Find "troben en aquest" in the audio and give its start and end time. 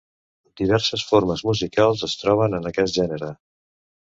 2.23-2.97